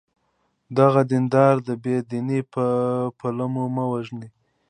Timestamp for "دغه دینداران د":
0.77-1.69